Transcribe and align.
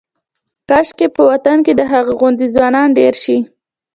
کاشکې 0.69 1.07
په 1.15 1.21
وطن 1.29 1.57
کې 1.65 1.73
د 1.79 1.81
هغه 1.91 2.11
غوندې 2.19 2.45
ځوانان 2.55 2.87
ډېر 2.99 3.13
شي. 3.23 3.37